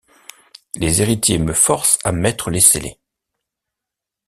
[0.77, 2.97] Les héritiers me forcent à mettre les scellés...